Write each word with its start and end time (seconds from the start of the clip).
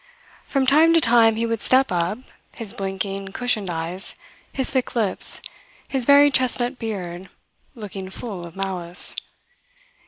From 0.47 0.65
time 0.65 0.93
to 0.95 0.99
time 0.99 1.35
he 1.35 1.45
would 1.45 1.61
step 1.61 1.91
up, 1.91 2.17
his 2.55 2.73
blinking, 2.73 3.27
cushioned 3.33 3.69
eyes, 3.69 4.15
his 4.51 4.71
thick 4.71 4.95
lips, 4.95 5.43
his 5.87 6.07
very 6.07 6.31
chestnut 6.31 6.79
beard, 6.79 7.29
looking 7.75 8.09
full 8.09 8.43
of 8.43 8.55
malice. 8.55 9.15